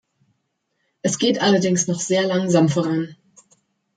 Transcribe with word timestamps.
Es 1.03 1.19
geht 1.19 1.41
allerdings 1.43 1.85
noch 1.87 1.99
sehr 1.99 2.25
langsam 2.25 2.69
voran. 2.69 3.15